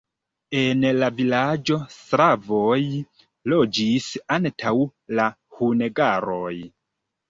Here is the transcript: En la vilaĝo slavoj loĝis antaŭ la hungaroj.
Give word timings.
En 0.61 0.87
la 1.03 1.09
vilaĝo 1.19 1.77
slavoj 1.97 2.81
loĝis 3.55 4.11
antaŭ 4.41 4.77
la 5.23 5.33
hungaroj. 5.63 6.55